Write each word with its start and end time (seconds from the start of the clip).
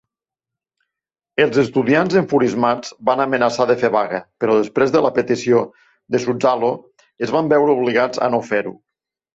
Els 1.43 1.59
estudiants 1.63 2.15
enfurismats 2.21 2.95
van 3.11 3.23
amenaçar 3.27 3.69
de 3.73 3.77
fer 3.83 3.93
vaga, 3.99 4.23
però 4.45 4.57
després 4.61 4.97
de 4.97 5.05
la 5.09 5.15
petició 5.21 5.63
de 6.17 6.27
Suzzalo 6.27 6.75
es 7.29 7.37
van 7.39 7.55
veure 7.57 7.79
obligats 7.81 8.27
a 8.29 8.35
no 8.37 8.45
fer-ho. 8.53 8.79